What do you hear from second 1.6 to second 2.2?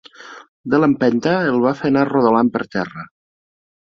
va fer anar